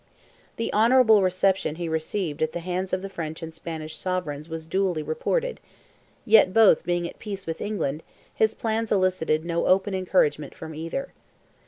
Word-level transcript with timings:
The 0.55 0.73
honourable 0.73 1.21
reception 1.21 1.75
he 1.75 1.87
received 1.87 2.41
at 2.41 2.53
the 2.53 2.59
hands 2.61 2.91
of 2.91 3.03
the 3.03 3.07
French 3.09 3.43
and 3.43 3.53
Spanish 3.53 3.95
Sovereigns 3.95 4.49
was 4.49 4.65
duly 4.65 5.03
reported; 5.03 5.59
yet 6.25 6.55
both 6.55 6.83
being 6.85 7.07
at 7.07 7.19
peace 7.19 7.45
with 7.45 7.61
England, 7.61 8.01
his 8.33 8.55
plans 8.55 8.91
elicited 8.91 9.45
no 9.45 9.67
open 9.67 9.93
encouragement 9.93 10.55
from 10.55 10.73
either. 10.73 11.13